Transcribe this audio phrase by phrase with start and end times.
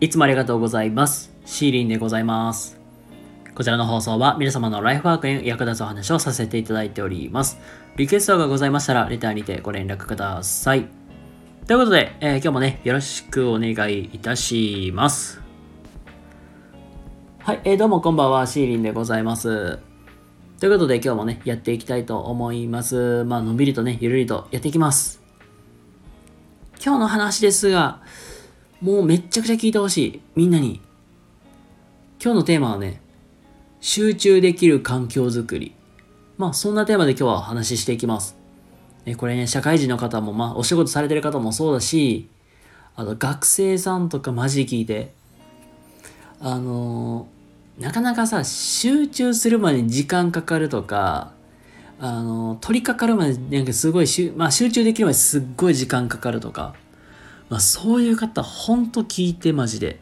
[0.00, 1.32] いつもありがとうございます。
[1.44, 2.78] シーリンでございます。
[3.56, 7.58] こちらの放送は皆様のライフワークに役立つお話をさせていただいております。
[7.96, 10.86] リクエストがございましたら、レターにてご連絡ください。
[11.66, 15.42] ということで、えー今日もね、よろしくお願いいたします。
[17.40, 19.80] はい、えーどうもこんばんは、シーリンでございます。
[20.60, 23.24] ということで今日もね、やっていきたいと思います。
[23.24, 25.20] まあ、のんびりとね、ゆるりとやっていきます。
[26.80, 28.00] 今日の話ですが、
[28.80, 30.20] もうめっちゃくちゃ聞いてほしい。
[30.36, 30.80] みんなに。
[32.22, 33.00] 今日のテーマはね、
[33.80, 35.74] 集中できる環境づくり。
[36.36, 38.36] まあ、そんなテーマで今日は話ししていきます。
[39.04, 42.28] えこれね、社会人の方も、まあ、お仕事されてる方もそうだし、
[42.94, 45.12] あと学生さんとかマジ聞いて、
[46.40, 47.38] あのー
[47.82, 51.32] なかなかさ、集中するまでに時間かかるとか、
[52.00, 56.74] あのー取り掛かるまで、なんかすごいしゅ、まあ、集中できるまですっごい時間かかるとか、
[57.48, 60.00] まあ、そういう方、ほんと聞いて、マジで。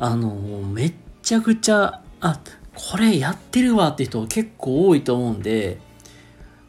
[0.00, 0.32] あの
[0.72, 2.40] めっちゃくちゃ、あ、
[2.74, 5.80] これやってるわって人結構多いと思うんで、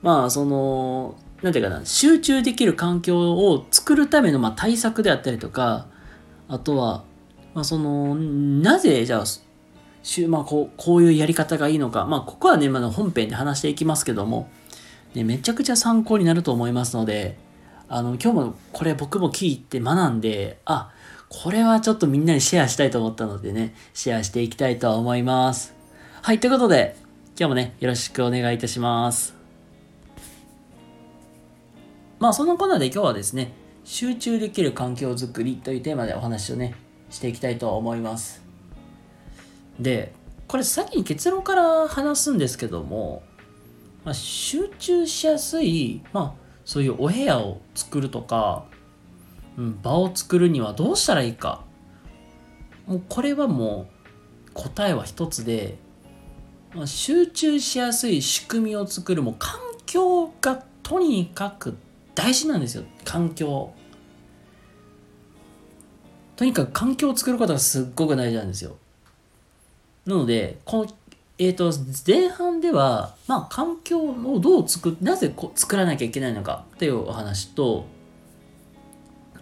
[0.01, 5.87] まあ、その、なんていうかな、集中できる環境を作るための、まあ、対策であったりとか、
[6.47, 7.03] あとは、
[7.53, 9.25] まあ、その、なぜ、じゃあ、
[10.01, 12.05] しゅまあ、こう、こういうやり方がいいのか。
[12.05, 14.49] まあ、ここはね、まだ本編で話していきますけども、
[15.13, 17.37] ね、めちゃくちゃ参考になると思いますので、
[17.89, 20.91] あの、今日もこれ僕も聞いて学んで、あ、
[21.27, 25.73] これはちょっとみんなにシェアしたいと思ったのでね、シェアしていきたいと思います。
[26.21, 26.95] はい、ということで、
[27.39, 29.33] 今日もね、よろしくお願いいたします。
[32.19, 36.75] まあ、そのコーナーで今日はですね、集中できる環境づくりというテーマでお話をね、
[37.09, 38.43] していきたいと思います。
[39.79, 40.13] で、
[40.47, 43.23] これ先に結論から話すんですけども、
[44.03, 48.65] まあ、集中しやすい、まあ、そういうお部屋を作るとか、
[49.57, 51.63] うん、場を作るにはどうしたらいいか。
[52.87, 53.89] もうこれはも
[54.47, 55.77] う答えは一つで、
[56.73, 61.77] まあ、集中しやすい仕組みを作るもう環境がとにかく
[62.15, 62.83] 大事なんですよ。
[63.03, 63.73] 環境。
[66.35, 68.77] とにかく環境を作ることがすっごく大事なんですよ。
[70.05, 70.87] なのでこの
[71.39, 71.71] えー、と
[72.05, 77.85] 前半では、まあ、環境をどう作なぜこ作らなきゃいけないのかっていうお話と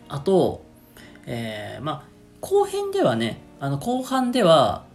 [0.07, 0.63] あと、
[1.25, 4.85] えーまあ後編ではねあの後半では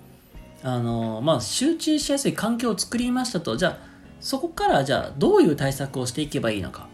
[0.62, 3.56] あの、まあ、集中しやすい環境を作りましたと。
[3.56, 3.78] じゃあ
[4.20, 6.86] そこからじゃあどういう対策をしていけばいいのか。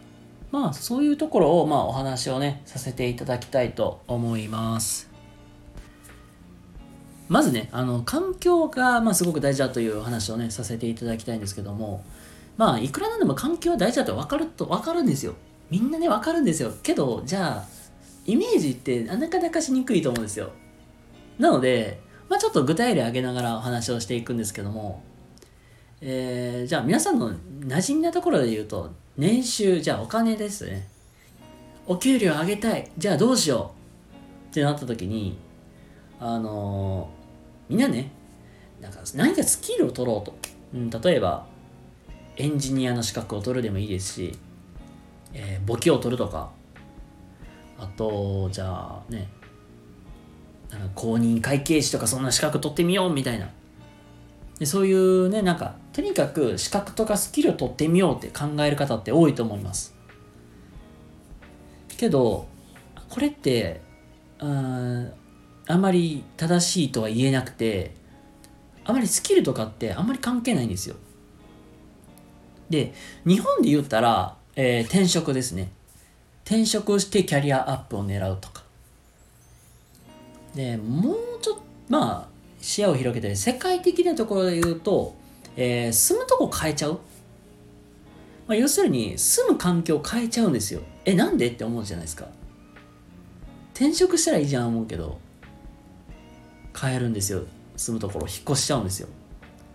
[0.51, 5.08] まあそういうところを、まあ、お話をねさせていただきたいと思います。
[7.29, 12.03] まずねあの環境が、まあ、すごく大事だという話をねさせていただきたいんですけども
[12.57, 15.35] まあいくらなんでも環境は大事だと分かると分かるんですよ。
[15.69, 16.73] みんなね分かるんですよ。
[16.83, 17.67] けどじゃあ
[18.25, 20.49] イメージってなかなかしにくいと思うんですよ。
[21.37, 25.03] なので、まあ、ちょっと具体例挙げながらお話をしていくんですけども、
[26.01, 30.87] えーじゃあ皆さんの馴染みなところで言うと年収じゃあお金ですね。
[31.85, 32.91] お給料上げたい。
[32.97, 33.73] じゃあどうしよ
[34.47, 34.51] う。
[34.51, 35.37] ってなった時に
[36.19, 37.18] あのー
[37.69, 38.11] みんなね
[38.81, 40.35] なんか何かスキルを取ろうと、
[40.73, 41.45] うん、例えば
[42.35, 44.37] エンジニアの資格を取るでもいいですし、
[45.33, 46.51] えー簿記を取るとか。
[47.81, 49.29] あとじゃあね
[50.69, 53.49] なんか公認会計士とかそんな資格取ってみようみたいな。
[54.59, 59.95] でそういうねなんかとにかく資格とかスキルを取ってみようって考える方って多いと思います。
[61.97, 62.47] けど
[63.09, 63.81] これって
[64.39, 65.13] うん
[65.71, 67.91] あまり正しいとは言えなくて
[68.83, 70.95] あまりスキルとかってあんまり関係ないんですよ。
[72.71, 72.93] で
[73.23, 75.71] 日本で言ったら、えー転職ですね。
[76.43, 78.63] 転職をしてキャリアアップを狙うとか。
[80.55, 82.27] でもうちょっとまあ
[82.59, 85.13] 視野を広げて世界的なところで言うと、
[85.55, 86.93] えー住むとこ変えちゃう、
[88.47, 90.81] まあ、要するに住む環境を変えちゃうんですよ。
[91.05, 91.49] えなんで？
[91.49, 92.27] って思うじゃないですか。
[93.75, 95.19] 転職したらいいじゃん思うけど。
[96.79, 97.43] 変えるんですよ。
[97.75, 99.07] 住むところ引っ越しちゃうんですよ。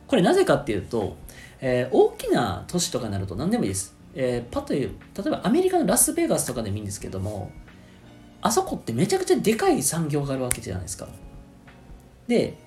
[0.07, 1.17] これなぜかっていうと、
[1.61, 7.51] えー大きな都市とかになると何でもいいです、えーパッと言う例えばアメリカのラスベガスとかでもいいんですけども
[8.43, 11.09] あそこってめちゃくちゃでかい産業があるわけじゃないですか。
[12.29, 12.59] で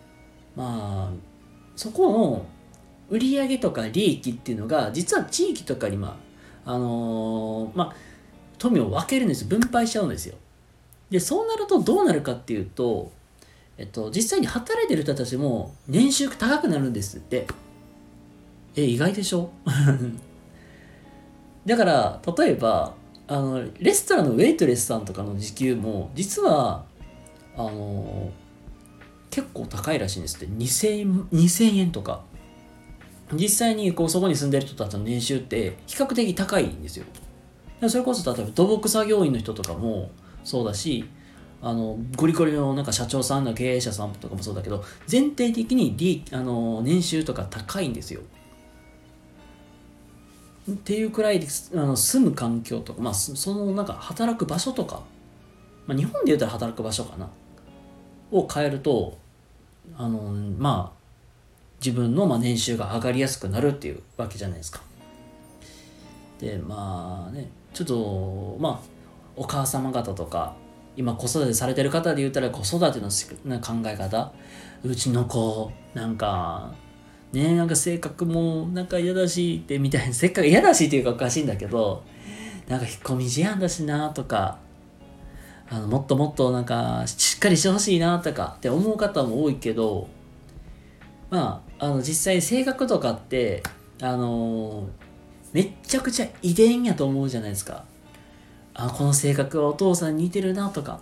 [0.56, 1.16] まあ
[1.76, 2.46] そこの
[3.10, 6.18] 売り上げとか利益っていうのが実は地域とかにま
[6.66, 7.96] ああのーまあ
[8.58, 9.46] 富を分けるんです。
[9.46, 10.36] 分配しちゃうんですよ。
[11.12, 13.12] でそうなるとどうなるかっていうと
[13.78, 17.48] えっと実際に働いてる人たちも年収高くなるんですって。
[18.76, 19.50] え意外でしょ？
[21.66, 22.94] だから例えば
[23.28, 26.86] あのレストランのウェイトレスさんとかの時給も実は
[27.56, 28.30] あの
[29.30, 30.48] 結構高いらしいんですって。
[30.48, 32.24] 2000円 ,2000 円とか。
[33.34, 37.06] 実際にこうそこに住んでる人たちの年収って比較的高いんですよ。
[37.90, 40.12] それこそ例えば土木作業員の人とかも
[40.46, 41.04] そうだし
[41.62, 48.22] あのゴリゴリのなんか社長さんの経営者さんとかもそうだけど全体的に利あの年収とか高いんですよ
[50.72, 51.42] っていうくらい
[51.74, 55.02] あの住む環境とか、まあ、そのなんか働く場所とか、
[55.88, 57.30] まあ、日本で言ったら働く場所かな
[58.32, 59.18] を変えると
[59.96, 60.20] あの
[60.58, 60.98] まあ
[61.84, 64.82] 自分のまあ年収が上がりやすくなるっていうわけじゃないですか。
[66.40, 68.80] でまあねちょっとまあ
[69.36, 70.56] お母様方とか
[70.98, 74.34] 今子育てされてる方で言ったら子育ての考え方。
[74.84, 76.74] うちの子なんか
[77.32, 80.14] ねなんか性格もなんか嫌だしってみたいな。
[80.14, 82.04] せっかく嫌だしっていうかおかしいんだけど
[82.68, 84.58] なんか引っ込み思案だしなとか
[85.70, 90.08] あのもっともっとなんかしっかりしてほしいなとかって思う方も多いけど
[91.30, 93.64] まああの実際性格とかって
[94.02, 94.88] あの
[95.54, 97.86] めっちゃくちゃ遺伝やと思うじゃないですか。
[98.78, 101.02] あこの性格はお父さんに似てるなとか。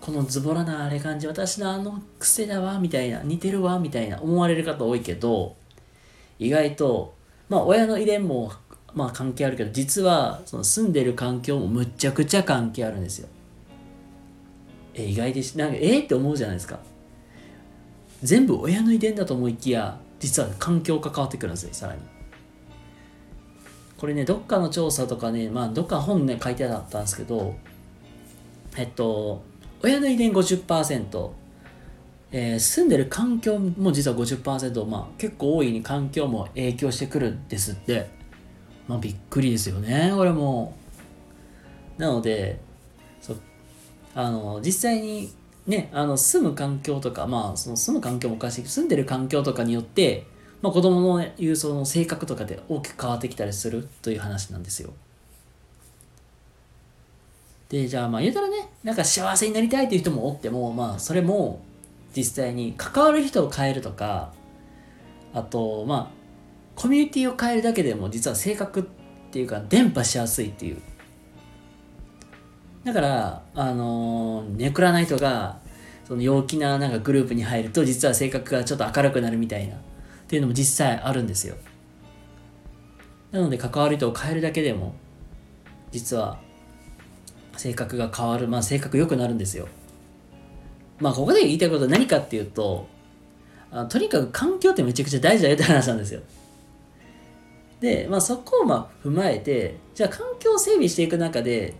[0.00, 3.22] このズボラなあれ感じ私のあの癖だわみたいな。
[3.22, 4.20] 似てるわみたいな。
[4.22, 5.54] 思われる方多いけど
[6.38, 7.14] 意外と
[7.50, 8.52] まあ親の遺伝も
[8.94, 13.28] まあ関係あるけど実はその住んでる環境もむちゃくちゃ関係あるんですよ。
[14.94, 16.78] え意外でしなんかえ、って思うじゃないですか。
[18.22, 22.00] 全部親の遺伝だと思いきや実は環境関わってくるんですよさらに。
[23.98, 27.54] これねどっかの調査とかねまあどっか本ね書いてあったんですけど
[28.76, 29.42] えっと
[29.82, 31.30] 親の遺伝50%、
[32.32, 38.18] えー、住んでる環境も実は50%、まあ、結構大いに環境も影響してくるんですって。
[38.88, 40.74] まあびっくりですよね、これも。
[41.98, 42.58] なので、
[43.20, 43.36] そ
[44.14, 45.32] あの実際に
[45.66, 50.26] ね、あの住む環境とか、まあその住む環境もおかしい住んでる環境とかによって、
[50.60, 54.90] まあ、子供の言うその性格とかで大きく変わってきたりするという話なんですよ。
[57.68, 61.60] でじゃあまあ言うたらねなんか幸せになりたいっていう人もおってもまあそれも
[62.16, 64.32] 実際に関わる人を変えるとか
[65.34, 66.18] あとまあ
[66.74, 68.84] コミュニティを変えるだけでも実は性格っ
[69.30, 70.80] ていうか伝播しやすいっていう
[72.84, 75.58] だからあのネクラな人が
[76.06, 79.76] その陽気ななんかグループに入ると実は性格がちょっと明るくなるみたいな
[80.28, 81.56] っていうのも実際あるんですよ
[83.32, 84.94] なので関わる人を変えるだけでも
[85.90, 86.38] 実は
[87.56, 89.68] 性格が変わる、まあ、性格良くなるんですよ。
[91.00, 92.86] まあ、ここで言いたいことは何かっていうと、
[93.70, 96.20] あとにかく環境ってめちゃくちゃ大事だよって話なんですよ。
[97.80, 101.74] で、まあ、そこをまあ踏まえて、じゃあ環境を整備していく中で、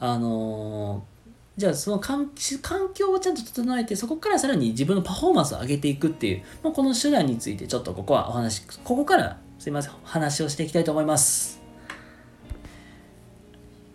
[0.00, 1.11] あのー、
[1.56, 2.30] じゃあその環
[2.94, 11.60] 境をちゃんと整えて、そこからさらに自分のパフォーマンスを上げていくっていう、まあ、この手段についてちょっとここはお話、ここからすいません、話をしていきたいと思います。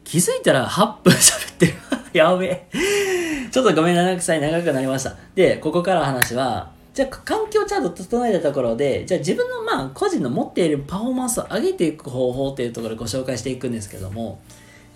[0.03, 1.73] 気づいたら8分喋ってる。
[2.13, 3.49] やべえ。
[3.51, 5.17] ちょっとごめんなさい、長くなりました。
[5.35, 14.39] で、ここから話は、じゃあ環境をちゃんと整えたところで、じゃあ自分のまあ個人の持っているパフォーマンスを上げていく方法っていうところでご紹介していくんですけども、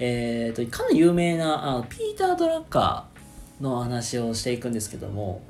[0.04, 5.44] えーと、かなり有名なあのピーター・ドラッカーの話をしていくんですけども、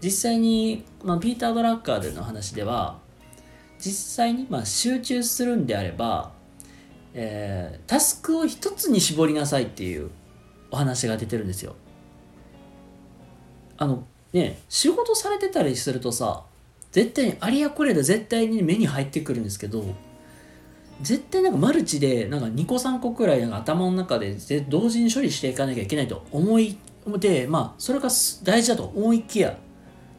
[0.00, 2.98] 実際に、まあ、ピーター・ドラッカーでの話では、
[3.80, 6.30] 実際にまあ集中するんであれば、
[7.14, 10.10] えー、タスクを一つに絞りなさいっていう
[10.70, 11.74] お話が出てるんですよ。
[13.76, 16.44] あのね仕事されてたりするとさ
[16.92, 19.84] 絶対にあれやこれで絶対に目に入ってくるんですけど
[21.02, 24.36] 絶対なんかマルチでなんか2個3個くらいなんか頭の中で
[24.68, 26.78] 同時に処理していかなきゃいけないと思い
[27.18, 28.08] でまあそれが
[28.42, 29.58] 大事だと思いきや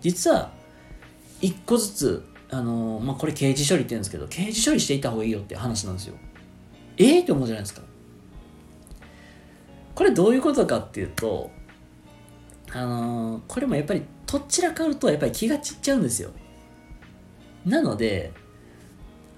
[0.01, 0.51] 実は
[1.41, 6.15] 1個ずつあのー、まあこれ刑事処理って言うんですけど刑事処理していった方がいいよって話なんですよ。
[6.97, 7.81] ええー、って思うじゃないですか。
[9.93, 11.51] これどういうことかっていうと、
[12.71, 16.31] あのー、これもやっぱりどちらかるとやっぱり気が散っちゃうんですよ。
[17.65, 18.31] なので、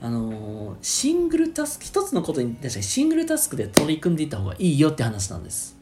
[0.01, 5.77] あの、シングルタスク、一つのことに対してシングルタスクで取り組んでいった方がいいよって話なんです。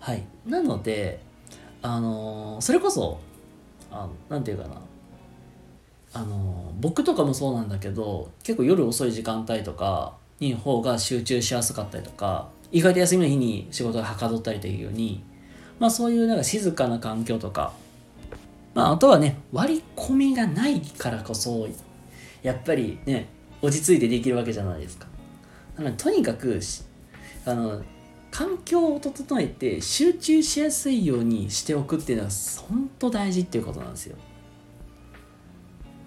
[0.00, 0.24] はい。
[0.46, 1.20] なので、
[1.80, 3.20] あの、それこそ、
[3.90, 4.80] あなんていうかな、
[6.14, 15.22] あの僕とかもそうなんだけど結構夜遅い時間帯とかに方が集中しやすかったりとか意外と休みの日に仕事がはかどったりというように
[15.78, 17.72] まあそういうなんか静かな環境とか
[18.74, 21.66] まああとはね割り込みがないからこそ
[22.42, 23.28] やっぱりね
[23.60, 25.06] 落ち着いてできるわけじゃないですか。
[25.76, 26.60] なのでとにかく
[27.46, 27.82] あの
[28.30, 32.30] 環境を整えて集中しやすいようにしておくっていうのは
[32.68, 34.16] 本当大事っていうことなんですよ。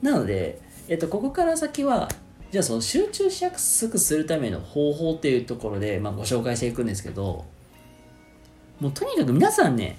[0.01, 2.09] なので、えっと、ここから先は
[2.51, 7.45] じゃあその集中しやすくするための方法っていうところで、まあ、ご紹介していくんですけど
[8.79, 9.97] もうとにかく皆さんね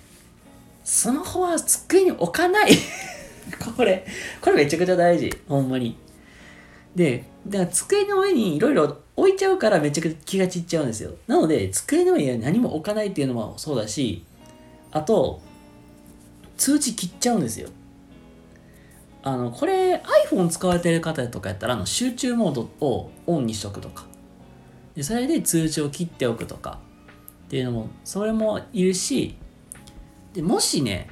[0.85, 2.71] スマホは机に置かない。
[3.77, 4.07] これ
[4.41, 5.31] これめちゃくちゃ大事。
[5.49, 5.97] ほんまに。
[6.97, 11.13] でだから机の上にいろいろ置いちゃうからめちゃくちゃ気が散っちゃうんですよ。
[11.27, 14.25] なので机の上に何も置かないっていうのもそうだし
[14.91, 15.41] あと
[16.57, 17.69] 通知切っちゃうんですよ。
[19.23, 24.07] あのこれ iPhone 使われてる方とかやったらあの集中モードをオンにしとくとか。
[24.95, 26.79] でそれで通知を切っておくとか
[27.47, 29.37] っていうのもそれもいるし
[30.33, 31.11] でもしね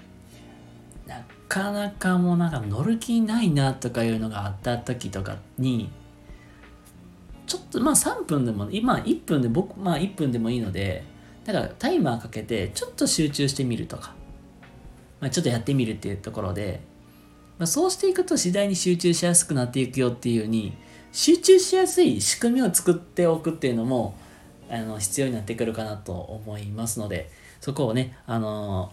[1.18, 5.90] なかなかもうなんか乗る気ないなとかいうのがあった時とかに
[7.46, 11.04] ちょっとまあ3分でも今1分で僕まあ1分でもいいので
[11.44, 14.14] だからタイマーかけてちょっと集中してみるとか、
[15.20, 16.80] まあ、ちょっとやってみるっていうところで
[17.58, 20.76] まあ、そうしていくと次第に集中しやすくなっていくよっていうように
[21.12, 24.16] 集中しやすい仕組みを作っておくっていうのも
[24.68, 27.30] あの必要になってくるかなと思いますので
[27.60, 28.92] そこをねあの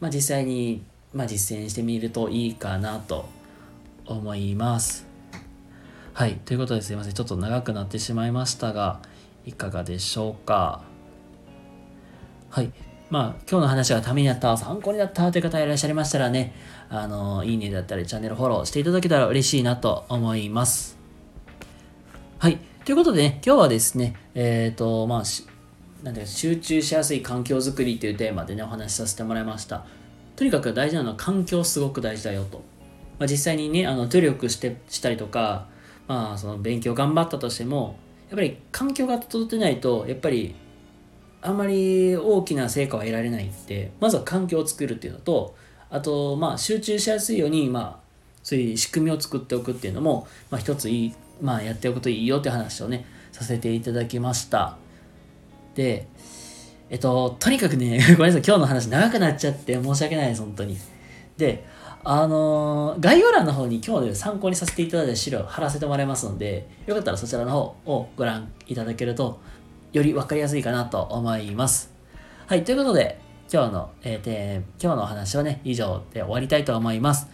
[0.00, 0.82] まあ、実際に、
[1.14, 3.28] まあ、実践してみるといいかなと
[4.06, 5.06] 思います
[6.14, 9.00] はいということですいませんちょっと長くなってしまいましたが
[9.44, 10.82] いかがでしょうか？
[12.50, 12.72] はい
[13.10, 16.54] まあ、今日の話がためになった、参考になったという方いらっしゃいましたらね、
[16.88, 20.96] あの、いいねだったり、チャンネルフォローしていただけたら嬉しいなと思います。
[22.38, 22.58] はい。
[22.86, 25.22] ということでね、今日はですね、えっ、ー、と、まあ、
[26.02, 29.84] なんていうか、集中しやすい環境づくりというテーマでね、お話しさせてもらいました。
[30.42, 32.62] とにかく大事なのは環境すごく大事だよと。
[33.18, 35.68] まあ、実際にね、あの努力してしたりとか、
[36.08, 37.96] まあ、その勉強頑張ったとしても、
[38.28, 40.54] やっぱり環境が整ってないと、やっぱり
[41.42, 45.56] あんまり大きな成果は得られないってまずは環境を作るっていうのと
[45.90, 48.02] あとまあ集中しやすいようにまあ
[48.44, 54.76] そういう仕組みを作っておくっていうのも、まあ、一ついい、まあ、やっておくといいよって話をねさせていただきました
[55.74, 56.06] で
[56.92, 60.78] えっととにかくね ごめんなさい今日の話長くなっちゃって申し訳ないです本当に
[61.36, 61.64] で
[62.04, 69.40] あのー、概要欄の方に今日で参考にさせていただいた資料を貼らせてもらいますのでよかったらそちらの方をご覧いただけると
[69.92, 71.92] より分かりやすいかなと思います。
[72.46, 73.18] はい、ということで、
[73.52, 77.28] 今日の、えー、今日のお話はね、以上で終わりたいと思います。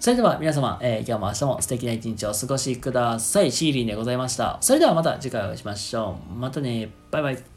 [0.00, 3.52] それでは皆様、えー、今日も明日も素敵な一日をお過ごしください。
[3.52, 4.58] シーリンでございました。
[4.60, 6.34] それではまた次回お会いしましょう。
[6.34, 6.90] またね。
[7.12, 7.51] バイバイ。